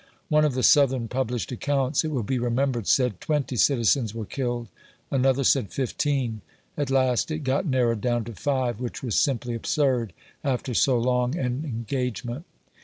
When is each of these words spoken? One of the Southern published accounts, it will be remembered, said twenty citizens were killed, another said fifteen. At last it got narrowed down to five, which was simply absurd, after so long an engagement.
One 0.29 0.43
of 0.45 0.55
the 0.55 0.63
Southern 0.63 1.07
published 1.07 1.51
accounts, 1.51 2.03
it 2.03 2.09
will 2.09 2.23
be 2.23 2.39
remembered, 2.39 2.87
said 2.87 3.21
twenty 3.21 3.55
citizens 3.55 4.15
were 4.15 4.25
killed, 4.25 4.67
another 5.11 5.43
said 5.43 5.69
fifteen. 5.71 6.41
At 6.75 6.89
last 6.89 7.29
it 7.29 7.43
got 7.43 7.67
narrowed 7.67 8.01
down 8.01 8.23
to 8.23 8.33
five, 8.33 8.79
which 8.79 9.03
was 9.03 9.13
simply 9.13 9.53
absurd, 9.53 10.13
after 10.43 10.73
so 10.73 10.97
long 10.97 11.37
an 11.37 11.61
engagement. 11.65 12.45